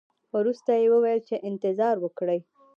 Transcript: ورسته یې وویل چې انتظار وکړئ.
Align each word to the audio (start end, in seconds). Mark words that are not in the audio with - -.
ورسته 0.35 0.71
یې 0.79 0.85
وویل 0.93 1.21
چې 1.27 1.35
انتظار 1.49 1.95
وکړئ. 1.99 2.39